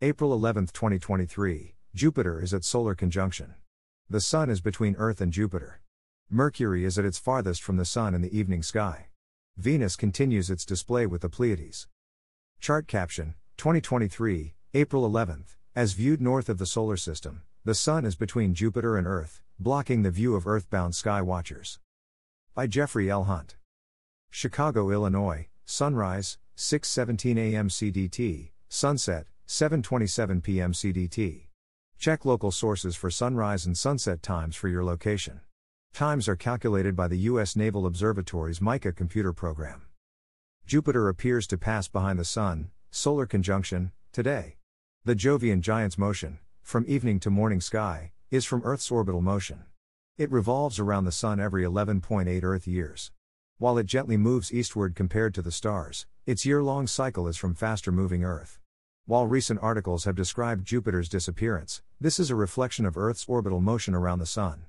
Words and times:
April 0.00 0.32
11, 0.32 0.66
2023, 0.66 1.74
Jupiter 1.92 2.40
is 2.40 2.54
at 2.54 2.62
solar 2.62 2.94
conjunction. 2.94 3.56
The 4.08 4.20
Sun 4.20 4.48
is 4.48 4.60
between 4.60 4.94
Earth 4.96 5.20
and 5.20 5.32
Jupiter. 5.32 5.80
Mercury 6.30 6.84
is 6.84 7.00
at 7.00 7.04
its 7.04 7.18
farthest 7.18 7.64
from 7.64 7.78
the 7.78 7.84
Sun 7.84 8.14
in 8.14 8.22
the 8.22 8.38
evening 8.38 8.62
sky. 8.62 9.06
Venus 9.56 9.96
continues 9.96 10.50
its 10.50 10.64
display 10.64 11.04
with 11.04 11.22
the 11.22 11.28
Pleiades. 11.28 11.88
Chart 12.60 12.86
caption 12.86 13.34
2023, 13.56 14.54
April 14.74 15.04
11, 15.04 15.46
As 15.74 15.94
viewed 15.94 16.20
north 16.20 16.48
of 16.48 16.58
the 16.58 16.66
solar 16.66 16.96
system, 16.96 17.42
the 17.64 17.74
Sun 17.74 18.04
is 18.04 18.14
between 18.14 18.54
Jupiter 18.54 18.96
and 18.96 19.04
Earth, 19.04 19.42
blocking 19.58 20.04
the 20.04 20.12
view 20.12 20.36
of 20.36 20.46
earthbound 20.46 20.94
sky 20.94 21.20
watchers. 21.20 21.80
By 22.54 22.68
Jeffrey 22.68 23.10
L. 23.10 23.24
Hunt. 23.24 23.56
Chicago, 24.30 24.92
Illinois, 24.92 25.48
sunrise, 25.64 26.38
6:17 26.56 27.36
a.m. 27.36 27.68
CDT, 27.68 28.50
sunset, 28.68 29.26
7:27 29.48 30.42
p.m. 30.42 30.72
CDT. 30.74 31.46
Check 31.98 32.26
local 32.26 32.50
sources 32.50 32.94
for 32.96 33.10
sunrise 33.10 33.64
and 33.64 33.78
sunset 33.78 34.22
times 34.22 34.54
for 34.54 34.68
your 34.68 34.84
location. 34.84 35.40
Times 35.94 36.28
are 36.28 36.36
calculated 36.36 36.94
by 36.94 37.08
the 37.08 37.16
U.S. 37.30 37.56
Naval 37.56 37.86
Observatory's 37.86 38.60
MICA 38.60 38.92
computer 38.92 39.32
program. 39.32 39.86
Jupiter 40.66 41.08
appears 41.08 41.46
to 41.46 41.56
pass 41.56 41.88
behind 41.88 42.18
the 42.18 42.26
Sun, 42.26 42.70
solar 42.90 43.24
conjunction, 43.24 43.90
today. 44.12 44.56
The 45.06 45.16
Jovian 45.16 45.62
Giant's 45.62 45.96
motion, 45.96 46.40
from 46.62 46.84
evening 46.86 47.18
to 47.20 47.30
morning 47.30 47.62
sky, 47.62 48.12
is 48.30 48.44
from 48.44 48.60
Earth's 48.66 48.90
orbital 48.90 49.22
motion. 49.22 49.64
It 50.18 50.30
revolves 50.30 50.78
around 50.78 51.06
the 51.06 51.10
Sun 51.10 51.40
every 51.40 51.64
11.8 51.64 52.44
Earth 52.44 52.68
years. 52.68 53.12
While 53.56 53.78
it 53.78 53.86
gently 53.86 54.18
moves 54.18 54.52
eastward 54.52 54.94
compared 54.94 55.32
to 55.36 55.42
the 55.42 55.50
stars, 55.50 56.04
its 56.26 56.44
year 56.44 56.62
long 56.62 56.86
cycle 56.86 57.26
is 57.26 57.38
from 57.38 57.54
faster 57.54 57.90
moving 57.90 58.24
Earth. 58.24 58.60
While 59.08 59.26
recent 59.26 59.60
articles 59.62 60.04
have 60.04 60.16
described 60.16 60.66
Jupiter's 60.66 61.08
disappearance, 61.08 61.80
this 61.98 62.20
is 62.20 62.28
a 62.28 62.34
reflection 62.34 62.84
of 62.84 62.98
Earth's 62.98 63.24
orbital 63.26 63.58
motion 63.58 63.94
around 63.94 64.18
the 64.18 64.26
Sun. 64.26 64.66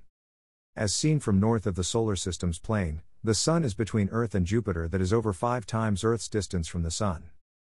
As 0.78 0.96
seen 0.96 1.20
from 1.20 1.42
north 1.42 1.68
of 1.68 1.76
the 1.76 1.84
Solar 1.84 2.16
System's 2.16 2.58
plane, 2.58 3.02
the 3.22 3.34
Sun 3.34 3.66
is 3.66 3.74
between 3.74 4.08
Earth 4.14 4.34
and 4.34 4.46
Jupiter 4.46 4.88
that 4.88 5.02
is 5.02 5.12
over 5.12 5.34
five 5.34 5.66
times 5.66 6.06
Earth's 6.06 6.30
distance 6.30 6.70
from 6.70 6.84
the 6.84 6.90
Sun. 6.90 7.32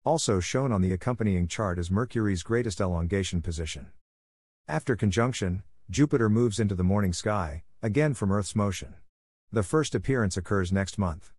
Also 0.05 0.39
shown 0.39 0.71
on 0.71 0.81
the 0.81 0.93
accompanying 0.93 1.47
chart 1.47 1.79
is 1.79 1.89
Mercury's 1.89 2.43
greatest 2.43 2.79
elongation 2.79 3.41
position. 3.41 3.87
After 4.67 4.95
conjunction, 4.95 5.63
Jupiter 5.89 6.29
moves 6.29 6.59
into 6.59 6.75
the 6.75 6.83
morning 6.83 7.11
sky, 7.11 7.63
again 7.81 8.13
from 8.13 8.31
Earth's 8.31 8.55
motion. 8.55 8.93
The 9.51 9.63
first 9.63 9.95
appearance 9.95 10.37
occurs 10.37 10.71
next 10.71 10.99
month. 10.99 11.33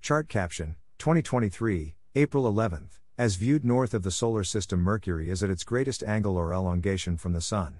Chart 0.00 0.30
caption 0.30 0.76
2023, 0.96 1.94
April 2.14 2.50
11th. 2.50 3.00
As 3.18 3.36
viewed 3.36 3.64
north 3.64 3.94
of 3.94 4.02
the 4.02 4.10
solar 4.10 4.44
system, 4.44 4.80
Mercury 4.80 5.30
is 5.30 5.42
at 5.42 5.48
its 5.48 5.64
greatest 5.64 6.02
angle 6.02 6.36
or 6.36 6.52
elongation 6.52 7.16
from 7.16 7.32
the 7.32 7.40
Sun. 7.40 7.78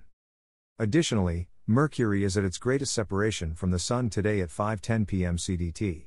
Additionally, 0.79 1.51
Mercury 1.67 2.25
is 2.25 2.39
at 2.39 2.45
its 2.45 2.57
greatest 2.57 2.95
separation 2.95 3.55
from 3.55 3.71
the 3.71 3.79
Sun 3.79 4.09
today 4.09 4.41
at 4.41 4.49
5:10 4.49 5.07
p.m. 5.07 5.37
CDT. 5.37 6.07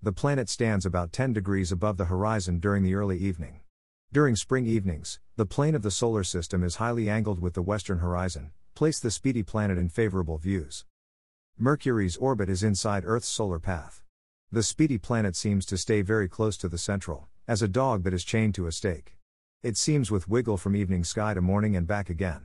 The 0.00 0.12
planet 0.12 0.48
stands 0.48 0.86
about 0.86 1.10
10 1.10 1.32
degrees 1.32 1.72
above 1.72 1.96
the 1.96 2.04
horizon 2.04 2.60
during 2.60 2.84
the 2.84 2.94
early 2.94 3.18
evening. 3.18 3.62
During 4.12 4.36
spring 4.36 4.64
evenings, 4.66 5.18
the 5.34 5.44
plane 5.44 5.74
of 5.74 5.82
the 5.82 5.90
solar 5.90 6.22
system 6.22 6.62
is 6.62 6.76
highly 6.76 7.10
angled 7.10 7.40
with 7.40 7.54
the 7.54 7.62
western 7.62 7.98
horizon, 7.98 8.52
place 8.76 9.00
the 9.00 9.10
speedy 9.10 9.42
planet 9.42 9.76
in 9.76 9.88
favorable 9.88 10.38
views. 10.38 10.84
Mercury's 11.58 12.16
orbit 12.16 12.48
is 12.48 12.62
inside 12.62 13.02
Earth's 13.04 13.26
solar 13.26 13.58
path. 13.58 14.04
The 14.52 14.62
speedy 14.62 14.98
planet 14.98 15.34
seems 15.34 15.66
to 15.66 15.76
stay 15.76 16.00
very 16.00 16.28
close 16.28 16.56
to 16.58 16.68
the 16.68 16.78
central, 16.78 17.28
as 17.48 17.62
a 17.62 17.68
dog 17.68 18.02
that 18.04 18.12
is 18.12 18.24
chained 18.24 18.54
to 18.54 18.66
a 18.66 18.72
stake. 18.72 19.16
It 19.62 19.78
seems 19.78 20.10
with 20.10 20.28
wiggle 20.28 20.58
from 20.58 20.76
evening 20.76 21.02
sky 21.02 21.32
to 21.32 21.40
morning 21.40 21.74
and 21.74 21.86
back 21.86 22.10
again. 22.10 22.42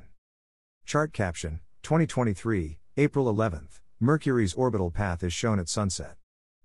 Chart 0.85 1.11
caption 1.11 1.59
2023, 1.81 2.79
April 2.95 3.25
11th. 3.25 3.81
Mercury's 3.99 4.53
orbital 4.53 4.91
path 4.91 5.21
is 5.21 5.33
shown 5.33 5.59
at 5.59 5.67
sunset. 5.67 6.15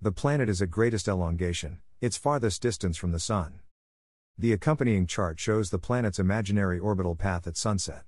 The 0.00 0.12
planet 0.12 0.48
is 0.48 0.62
at 0.62 0.70
greatest 0.70 1.08
elongation, 1.08 1.80
its 2.00 2.16
farthest 2.16 2.62
distance 2.62 2.96
from 2.96 3.10
the 3.10 3.18
Sun. 3.18 3.58
The 4.38 4.52
accompanying 4.52 5.08
chart 5.08 5.40
shows 5.40 5.70
the 5.70 5.80
planet's 5.80 6.20
imaginary 6.20 6.78
orbital 6.78 7.16
path 7.16 7.48
at 7.48 7.56
sunset. 7.56 8.04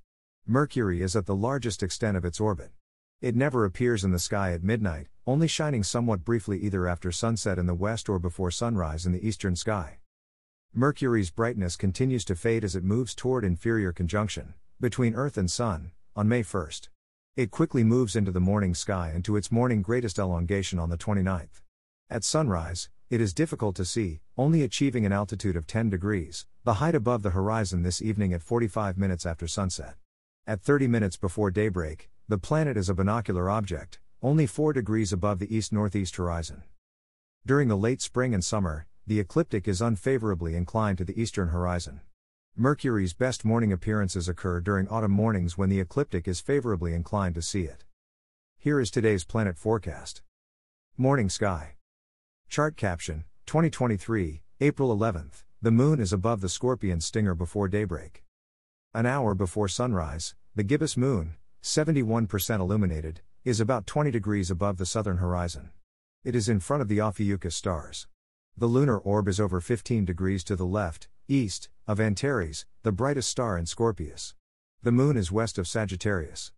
Mercury 0.46 1.02
is 1.02 1.16
at 1.16 1.26
the 1.26 1.34
largest 1.34 1.82
extent 1.82 2.16
of 2.16 2.24
its 2.24 2.38
orbit. 2.38 2.70
It 3.20 3.34
never 3.34 3.64
appears 3.64 4.04
in 4.04 4.12
the 4.12 4.20
sky 4.20 4.52
at 4.52 4.62
midnight, 4.62 5.08
only 5.26 5.48
shining 5.48 5.82
somewhat 5.82 6.24
briefly 6.24 6.60
either 6.60 6.86
after 6.86 7.10
sunset 7.10 7.58
in 7.58 7.66
the 7.66 7.74
west 7.74 8.08
or 8.08 8.20
before 8.20 8.52
sunrise 8.52 9.06
in 9.06 9.12
the 9.12 9.26
eastern 9.26 9.56
sky. 9.56 9.99
Mercury's 10.72 11.32
brightness 11.32 11.74
continues 11.74 12.24
to 12.24 12.36
fade 12.36 12.62
as 12.62 12.76
it 12.76 12.84
moves 12.84 13.12
toward 13.12 13.44
inferior 13.44 13.92
conjunction, 13.92 14.54
between 14.80 15.16
Earth 15.16 15.36
and 15.36 15.50
Sun, 15.50 15.90
on 16.14 16.28
May 16.28 16.44
1st. 16.44 16.90
It 17.34 17.50
quickly 17.50 17.82
moves 17.82 18.14
into 18.14 18.30
the 18.30 18.38
morning 18.38 18.76
sky 18.76 19.10
and 19.12 19.24
to 19.24 19.34
its 19.34 19.50
morning 19.50 19.82
greatest 19.82 20.16
elongation 20.16 20.78
on 20.78 20.88
the 20.88 20.96
29th. 20.96 21.62
At 22.08 22.22
sunrise, 22.22 22.88
it 23.08 23.20
is 23.20 23.34
difficult 23.34 23.74
to 23.76 23.84
see, 23.84 24.20
only 24.38 24.62
achieving 24.62 25.04
an 25.04 25.12
altitude 25.12 25.56
of 25.56 25.66
10 25.66 25.90
degrees, 25.90 26.46
the 26.62 26.74
height 26.74 26.94
above 26.94 27.24
the 27.24 27.30
horizon 27.30 27.82
this 27.82 28.00
evening 28.00 28.32
at 28.32 28.40
45 28.40 28.96
minutes 28.96 29.26
after 29.26 29.48
sunset. 29.48 29.96
At 30.46 30.62
30 30.62 30.86
minutes 30.86 31.16
before 31.16 31.50
daybreak, 31.50 32.10
the 32.28 32.38
planet 32.38 32.76
is 32.76 32.88
a 32.88 32.94
binocular 32.94 33.50
object, 33.50 33.98
only 34.22 34.46
4 34.46 34.72
degrees 34.72 35.12
above 35.12 35.40
the 35.40 35.52
east 35.52 35.72
northeast 35.72 36.14
horizon. 36.14 36.62
During 37.44 37.66
the 37.66 37.76
late 37.76 38.00
spring 38.00 38.34
and 38.34 38.44
summer, 38.44 38.86
the 39.10 39.18
ecliptic 39.18 39.66
is 39.66 39.82
unfavorably 39.82 40.54
inclined 40.54 40.96
to 40.96 41.04
the 41.04 41.20
eastern 41.20 41.48
horizon. 41.48 42.00
Mercury's 42.54 43.12
best 43.12 43.44
morning 43.44 43.72
appearances 43.72 44.28
occur 44.28 44.60
during 44.60 44.86
autumn 44.86 45.10
mornings 45.10 45.58
when 45.58 45.68
the 45.68 45.80
ecliptic 45.80 46.28
is 46.28 46.38
favorably 46.38 46.94
inclined 46.94 47.34
to 47.34 47.42
see 47.42 47.64
it. 47.64 47.82
Here 48.56 48.78
is 48.78 48.88
today's 48.88 49.24
planet 49.24 49.58
forecast. 49.58 50.22
Morning 50.96 51.28
sky. 51.28 51.74
Chart 52.48 52.76
caption 52.76 53.24
2023, 53.46 54.42
April 54.60 54.96
11th. 54.96 55.42
The 55.60 55.72
moon 55.72 55.98
is 55.98 56.12
above 56.12 56.40
the 56.40 56.48
scorpion 56.48 57.00
stinger 57.00 57.34
before 57.34 57.66
daybreak. 57.66 58.22
An 58.94 59.06
hour 59.06 59.34
before 59.34 59.66
sunrise, 59.66 60.36
the 60.54 60.62
gibbous 60.62 60.96
moon, 60.96 61.34
71% 61.64 62.60
illuminated, 62.60 63.22
is 63.44 63.58
about 63.58 63.88
20 63.88 64.12
degrees 64.12 64.52
above 64.52 64.76
the 64.76 64.86
southern 64.86 65.16
horizon. 65.16 65.70
It 66.22 66.36
is 66.36 66.48
in 66.48 66.60
front 66.60 66.80
of 66.80 66.86
the 66.86 67.00
Ophiuchus 67.00 67.56
stars. 67.56 68.06
The 68.60 68.66
lunar 68.66 68.98
orb 68.98 69.26
is 69.26 69.40
over 69.40 69.58
15 69.62 70.04
degrees 70.04 70.44
to 70.44 70.54
the 70.54 70.66
left, 70.66 71.08
east, 71.28 71.70
of 71.86 71.98
Antares, 71.98 72.66
the 72.82 72.92
brightest 72.92 73.30
star 73.30 73.56
in 73.56 73.64
Scorpius. 73.64 74.34
The 74.82 74.92
moon 74.92 75.16
is 75.16 75.32
west 75.32 75.56
of 75.56 75.66
Sagittarius. 75.66 76.52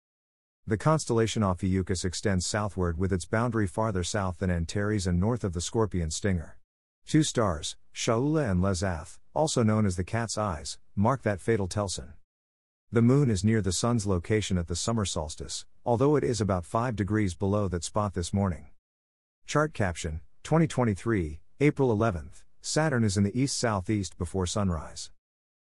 The 0.67 0.77
constellation 0.77 1.45
Ophiuchus 1.45 2.05
extends 2.05 2.45
southward 2.45 2.99
with 2.99 3.13
its 3.13 3.25
boundary 3.25 3.69
farther 3.69 4.03
south 4.03 4.39
than 4.39 4.51
Antares 4.51 5.07
and 5.07 5.21
north 5.21 5.45
of 5.45 5.53
the 5.53 5.61
Scorpion 5.61 6.11
Stinger. 6.11 6.59
Two 7.07 7.23
stars, 7.23 7.77
Shaula 7.95 8.51
and 8.51 8.61
Lesath, 8.61 9.21
also 9.33 9.63
known 9.63 9.87
as 9.87 9.95
the 9.95 10.03
cat's 10.03 10.37
eyes, 10.37 10.79
mark 10.97 11.23
that 11.23 11.41
fatal 11.41 11.69
telson. 11.69 12.15
The 12.91 13.01
moon 13.01 13.31
is 13.31 13.45
near 13.45 13.63
the 13.63 13.71
sun's 13.71 14.09
location 14.09 14.59
at 14.59 14.67
the 14.67 14.75
summer 14.75 15.05
solstice, 15.05 15.67
although 15.87 16.17
it 16.17 16.25
is 16.25 16.41
about 16.41 16.65
5 16.67 16.97
degrees 16.97 17.37
below 17.37 17.69
that 17.69 17.85
spot 17.85 18.15
this 18.15 18.35
morning. 18.35 18.71
Chart 19.47 19.73
caption 19.73 20.21
2023 20.43 21.42
April 21.63 21.97
11th, 21.97 22.43
Saturn 22.61 23.05
is 23.05 23.17
in 23.17 23.23
the 23.23 23.41
east 23.41 23.57
southeast 23.57 24.19
before 24.19 24.47
sunrise. 24.47 25.13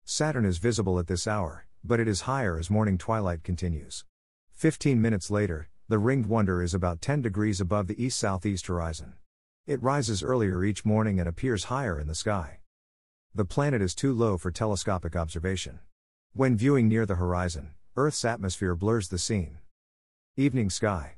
Saturn 0.05 0.45
is 0.45 0.57
visible 0.57 0.97
at 0.97 1.07
this 1.07 1.27
hour, 1.27 1.65
but 1.83 1.99
it 1.99 2.07
is 2.07 2.21
higher 2.21 2.57
as 2.57 2.69
morning 2.69 2.97
twilight 2.97 3.43
continues. 3.43 4.05
15 4.53 5.01
minutes 5.01 5.29
later, 5.29 5.67
the 5.89 5.99
ringed 5.99 6.27
wonder 6.27 6.63
is 6.63 6.73
about 6.73 7.01
10 7.01 7.21
degrees 7.21 7.59
above 7.59 7.87
the 7.87 8.01
east 8.01 8.17
southeast 8.17 8.67
horizon. 8.67 9.15
It 9.67 9.83
rises 9.83 10.23
earlier 10.23 10.63
each 10.63 10.85
morning 10.85 11.19
and 11.19 11.27
appears 11.27 11.65
higher 11.65 11.99
in 11.99 12.07
the 12.07 12.15
sky. 12.15 12.59
The 13.35 13.43
planet 13.43 13.81
is 13.81 13.93
too 13.93 14.13
low 14.13 14.37
for 14.37 14.51
telescopic 14.51 15.17
observation. 15.17 15.79
When 16.31 16.55
viewing 16.55 16.87
near 16.87 17.05
the 17.05 17.15
horizon, 17.15 17.71
Earth's 17.97 18.23
atmosphere 18.23 18.75
blurs 18.75 19.09
the 19.09 19.17
scene. 19.17 19.57
Evening 20.37 20.69
sky. 20.69 21.15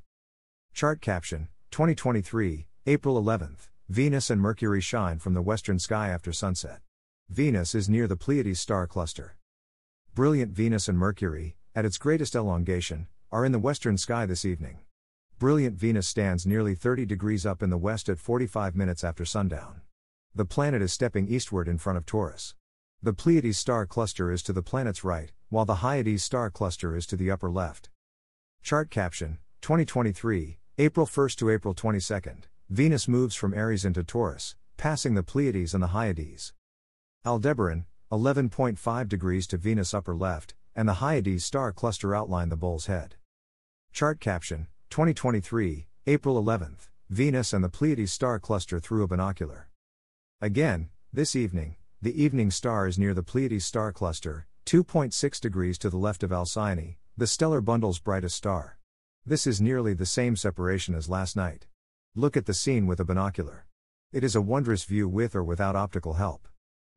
Chart 0.74 1.00
caption 1.00 1.50
2023, 1.70 2.66
April 2.84 3.22
11th. 3.22 3.68
Venus 3.88 4.30
and 4.30 4.40
Mercury 4.40 4.80
shine 4.80 5.20
from 5.20 5.34
the 5.34 5.42
western 5.42 5.78
sky 5.78 6.08
after 6.08 6.32
sunset. 6.32 6.80
Venus 7.28 7.72
is 7.72 7.88
near 7.88 8.08
the 8.08 8.16
Pleiades 8.16 8.58
star 8.58 8.84
cluster. 8.88 9.36
Brilliant 10.12 10.50
Venus 10.50 10.88
and 10.88 10.98
Mercury, 10.98 11.54
at 11.72 11.84
its 11.84 11.96
greatest 11.96 12.34
elongation, 12.34 13.06
are 13.30 13.44
in 13.44 13.52
the 13.52 13.60
western 13.60 13.96
sky 13.96 14.26
this 14.26 14.44
evening. 14.44 14.78
Brilliant 15.38 15.76
Venus 15.76 16.08
stands 16.08 16.44
nearly 16.44 16.74
30 16.74 17.06
degrees 17.06 17.46
up 17.46 17.62
in 17.62 17.70
the 17.70 17.78
west 17.78 18.08
at 18.08 18.18
45 18.18 18.74
minutes 18.74 19.04
after 19.04 19.24
sundown. 19.24 19.82
The 20.34 20.44
planet 20.44 20.82
is 20.82 20.92
stepping 20.92 21.28
eastward 21.28 21.68
in 21.68 21.78
front 21.78 21.96
of 21.96 22.06
Taurus. 22.06 22.56
The 23.00 23.12
Pleiades 23.12 23.56
star 23.56 23.86
cluster 23.86 24.32
is 24.32 24.42
to 24.42 24.52
the 24.52 24.62
planet's 24.62 25.04
right, 25.04 25.30
while 25.48 25.64
the 25.64 25.76
Hyades 25.76 26.24
star 26.24 26.50
cluster 26.50 26.96
is 26.96 27.06
to 27.06 27.16
the 27.16 27.30
upper 27.30 27.52
left. 27.52 27.88
Chart 28.64 28.90
caption 28.90 29.38
2023, 29.60 30.58
April 30.76 31.06
1 31.06 31.28
to 31.28 31.50
April 31.50 31.72
22nd. 31.72 32.46
Venus 32.70 33.06
moves 33.06 33.36
from 33.36 33.54
Aries 33.54 33.84
into 33.84 34.02
Taurus, 34.02 34.56
passing 34.76 35.14
the 35.14 35.22
Pleiades 35.22 35.72
and 35.72 35.80
the 35.80 35.88
Hyades. 35.88 36.52
Aldebaran, 37.24 37.84
11.5 38.10 39.08
degrees 39.08 39.46
to 39.46 39.56
Venus 39.56 39.94
upper 39.94 40.16
left, 40.16 40.56
and 40.74 40.88
the 40.88 40.94
Hyades 40.94 41.44
star 41.44 41.72
cluster 41.72 42.12
outline 42.12 42.48
the 42.48 42.56
bull's 42.56 42.86
head. 42.86 43.14
Chart 43.92 44.18
caption 44.18 44.66
2023, 44.90 45.86
April 46.08 46.42
11th, 46.42 46.88
Venus 47.08 47.52
and 47.52 47.62
the 47.62 47.68
Pleiades 47.68 48.10
star 48.10 48.40
cluster 48.40 48.80
through 48.80 49.04
a 49.04 49.08
binocular. 49.08 49.68
Again, 50.40 50.88
this 51.12 51.36
evening, 51.36 51.76
the 52.02 52.20
evening 52.20 52.50
star 52.50 52.88
is 52.88 52.98
near 52.98 53.14
the 53.14 53.22
Pleiades 53.22 53.64
star 53.64 53.92
cluster, 53.92 54.48
2.6 54.66 55.40
degrees 55.40 55.78
to 55.78 55.88
the 55.88 55.96
left 55.96 56.24
of 56.24 56.32
Alcyone, 56.32 56.96
the 57.16 57.28
stellar 57.28 57.60
bundle's 57.60 58.00
brightest 58.00 58.34
star. 58.34 58.76
This 59.24 59.46
is 59.46 59.60
nearly 59.60 59.94
the 59.94 60.04
same 60.04 60.34
separation 60.34 60.96
as 60.96 61.08
last 61.08 61.36
night. 61.36 61.68
Look 62.18 62.34
at 62.34 62.46
the 62.46 62.54
scene 62.54 62.86
with 62.86 62.98
a 62.98 63.04
binocular. 63.04 63.66
It 64.10 64.24
is 64.24 64.34
a 64.34 64.40
wondrous 64.40 64.84
view 64.84 65.06
with 65.06 65.36
or 65.36 65.44
without 65.44 65.76
optical 65.76 66.14
help. 66.14 66.48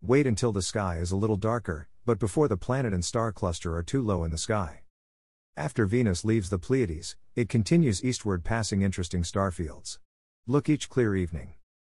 Wait 0.01 0.25
until 0.25 0.53
the 0.53 0.61
sky 0.61 0.99
is 0.99 1.11
a 1.11 1.17
little 1.17 1.35
darker, 1.35 1.89
but 2.05 2.19
before 2.19 2.47
the 2.47 2.55
planet 2.55 2.93
and 2.93 3.03
star 3.03 3.33
cluster 3.33 3.75
are 3.75 3.83
too 3.83 4.01
low 4.01 4.23
in 4.23 4.31
the 4.31 4.37
sky. 4.37 4.83
After 5.57 5.85
Venus 5.85 6.23
leaves 6.23 6.49
the 6.49 6.57
Pleiades, 6.57 7.17
it 7.35 7.49
continues 7.49 8.01
eastward 8.01 8.45
passing 8.45 8.81
interesting 8.81 9.25
star 9.25 9.51
fields. 9.51 9.99
Look 10.47 10.69
each 10.69 10.87
clear 10.87 11.17
evening. 11.17 11.55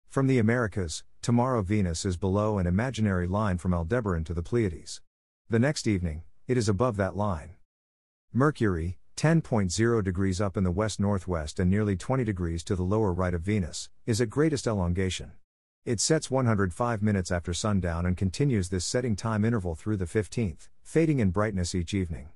From 0.07 0.25
the 0.25 0.39
Americas, 0.39 1.03
tomorrow 1.21 1.61
Venus 1.61 2.05
is 2.05 2.17
below 2.17 2.57
an 2.57 2.65
imaginary 2.65 3.27
line 3.27 3.59
from 3.59 3.71
Aldebaran 3.71 4.23
to 4.23 4.33
the 4.33 4.41
Pleiades. 4.41 4.99
The 5.47 5.59
next 5.59 5.85
evening, 5.85 6.23
it 6.47 6.57
is 6.57 6.67
above 6.67 6.97
that 6.97 7.15
line. 7.15 7.51
Mercury, 8.33 8.97
10.0 9.15 10.03
degrees 10.03 10.41
up 10.41 10.57
in 10.57 10.63
the 10.63 10.71
west 10.71 10.99
northwest 10.99 11.59
and 11.59 11.69
nearly 11.69 11.95
20 11.95 12.23
degrees 12.23 12.63
to 12.63 12.75
the 12.75 12.83
lower 12.83 13.13
right 13.13 13.33
of 13.33 13.41
Venus, 13.41 13.89
is 14.05 14.19
at 14.19 14.29
greatest 14.29 14.67
elongation. 14.67 15.31
It 15.85 15.99
sets 15.99 16.29
105 16.29 17.01
minutes 17.01 17.31
after 17.31 17.53
sundown 17.53 18.05
and 18.05 18.15
continues 18.15 18.69
this 18.69 18.85
setting 18.85 19.15
time 19.15 19.43
interval 19.43 19.75
through 19.75 19.97
the 19.97 20.05
15th, 20.05 20.69
fading 20.83 21.19
in 21.19 21.31
brightness 21.31 21.73
each 21.73 21.93
evening. 21.93 22.29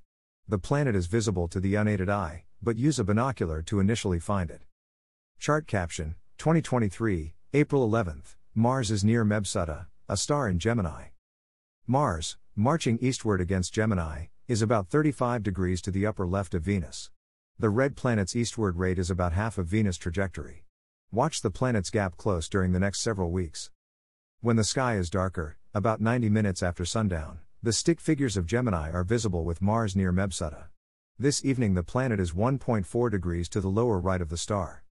The 0.48 0.60
planet 0.60 0.95
is 0.95 1.07
visible 1.07 1.48
to 1.50 1.60
the 1.60 1.75
unaided 1.75 2.10
eye, 2.10 2.45
but 2.62 2.78
use 2.78 3.00
a 3.00 3.04
binocular 3.04 3.62
to 3.63 3.80
initially 3.80 4.19
find 4.19 4.50
it. 4.50 4.62
Chart 5.39 5.68
caption 5.68 6.16
2023, 6.38 7.33
April 7.54 7.89
11th. 7.89 8.36
Mars 8.54 8.89
is 8.89 9.04
near 9.04 9.25
Mebsuta, 9.25 9.88
a 10.07 10.18
star 10.18 10.48
in 10.48 10.60
Gemini. 10.60 11.10
Mars, 11.88 12.38
marching 12.56 12.98
eastward 13.01 13.42
against 13.42 13.74
Gemini, 13.74 14.25
is 14.47 14.62
about 14.62 14.89
35 14.89 15.42
degrees 15.42 15.81
to 15.81 15.89
the 15.89 16.06
upper 16.06 16.27
left 16.27 16.53
of 16.53 16.62
Venus. 16.62 17.09
The 17.57 17.69
red 17.69 17.95
planet's 17.95 18.36
eastward 18.36 18.77
rate 18.77 19.00
is 19.00 19.09
about 19.09 19.33
half 19.33 19.57
of 19.57 19.65
Venus' 19.65 19.97
trajectory. 19.97 20.65
Watch 21.12 21.42
the 21.42 21.50
planet's 21.50 21.89
gap 21.89 22.15
close 22.15 22.47
during 22.47 22.71
the 22.71 22.80
next 22.80 23.01
several 23.01 23.31
weeks. 23.31 23.71
When 24.42 24.56
the 24.56 24.63
sky 24.63 24.97
is 24.97 25.09
darker, 25.09 25.57
about 25.74 26.00
90 26.00 26.30
minutes 26.30 26.62
after 26.62 26.86
sundown, 26.86 27.39
the 27.63 27.74
stick 27.74 28.00
figures 28.00 28.38
of 28.38 28.45
Gemini 28.45 28.92
are 28.92 29.03
visible 29.03 29.45
with 29.45 29.63
Mars 29.63 29.95
near 29.95 30.13
Mebsuta. 30.13 30.65
This 31.18 31.44
evening 31.44 31.74
the 31.74 31.81
planet 31.81 32.19
is 32.19 32.33
1.4 32.33 33.09
degrees 33.09 33.50
to 33.50 33.62
the 33.62 33.68
lower 33.68 33.97
right 33.97 34.21
of 34.21 34.30
the 34.30 34.38
star. 34.38 34.83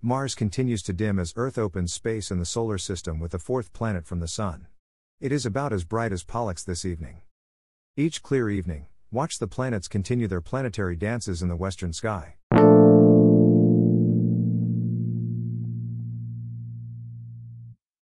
Mars 0.00 0.34
continues 0.34 0.82
to 0.84 0.94
dim 0.94 1.18
as 1.18 1.34
Earth 1.36 1.58
opens 1.58 1.92
space 1.92 2.30
in 2.30 2.38
the 2.38 2.46
solar 2.46 2.78
system 2.78 3.20
with 3.20 3.32
the 3.32 3.38
fourth 3.38 3.74
planet 3.74 4.06
from 4.06 4.20
the 4.20 4.28
Sun. 4.28 4.66
It 5.20 5.30
is 5.30 5.44
about 5.44 5.74
as 5.74 5.84
bright 5.84 6.12
as 6.12 6.24
Pollux 6.24 6.64
this 6.64 6.86
evening. 6.86 7.20
Each 7.98 8.22
clear 8.22 8.48
evening, 8.48 8.86
watch 9.10 9.40
the 9.40 9.48
planets 9.48 9.88
continue 9.88 10.28
their 10.28 10.40
planetary 10.40 10.94
dances 10.94 11.42
in 11.42 11.48
the 11.48 11.56
western 11.56 11.92
sky. 11.92 12.36